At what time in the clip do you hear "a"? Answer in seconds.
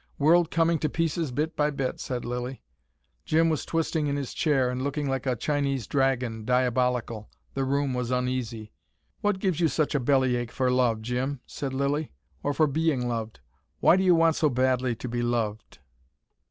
5.27-5.35, 9.93-9.99